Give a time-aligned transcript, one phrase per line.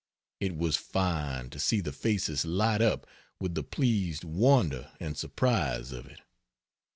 [0.39, 3.05] It was fine to see the faces light up
[3.39, 6.21] with the pleased wonder and surprise of it.